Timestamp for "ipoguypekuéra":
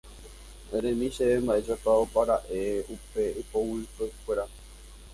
3.41-4.45